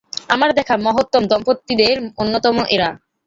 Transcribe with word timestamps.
আমার 0.29 0.49
দেখা 0.57 0.75
মহত্তম 0.85 1.23
দম্পতিদের 1.31 1.95
অন্যতম 2.17 2.55
এঁরা। 2.67 2.89